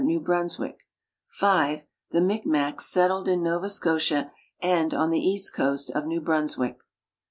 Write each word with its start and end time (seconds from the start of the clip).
New 0.03 0.19
Brunswick; 0.19 0.79
(5) 1.27 1.85
the 2.09 2.21
Micjnacs, 2.21 2.81
settled 2.81 3.27
in 3.27 3.43
Nova 3.43 3.69
Scotia 3.69 4.31
and 4.59 4.95
on 4.95 5.11
the 5.11 5.19
east 5.19 5.53
coast 5.53 5.91
of 5.91 6.07
New 6.07 6.19
Brunswick. 6.21 6.79